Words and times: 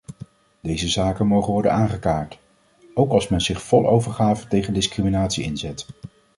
Deze 0.61 0.87
zaken 0.89 1.27
mogen 1.27 1.53
worden 1.53 1.71
aangekaart, 1.71 2.39
ook 2.93 3.11
als 3.11 3.27
men 3.27 3.41
zich 3.41 3.61
vol 3.61 3.87
overgave 3.89 4.47
tegen 4.47 4.73
discriminatie 4.73 5.43
inzet. 5.43 5.85